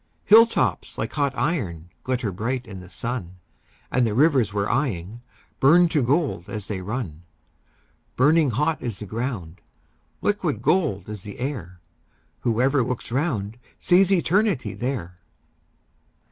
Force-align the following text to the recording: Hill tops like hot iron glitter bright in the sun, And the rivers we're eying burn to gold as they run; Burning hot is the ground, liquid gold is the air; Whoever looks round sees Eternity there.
Hill 0.25 0.47
tops 0.47 0.97
like 0.97 1.13
hot 1.13 1.31
iron 1.37 1.91
glitter 2.03 2.31
bright 2.31 2.65
in 2.65 2.79
the 2.79 2.89
sun, 2.89 3.35
And 3.91 4.03
the 4.03 4.15
rivers 4.15 4.51
we're 4.51 4.67
eying 4.67 5.21
burn 5.59 5.89
to 5.89 6.01
gold 6.01 6.49
as 6.49 6.67
they 6.67 6.81
run; 6.81 7.21
Burning 8.15 8.49
hot 8.49 8.81
is 8.81 8.97
the 8.97 9.05
ground, 9.05 9.61
liquid 10.19 10.63
gold 10.63 11.07
is 11.07 11.21
the 11.21 11.37
air; 11.37 11.81
Whoever 12.39 12.81
looks 12.83 13.11
round 13.11 13.59
sees 13.77 14.11
Eternity 14.11 14.73
there. 14.73 15.17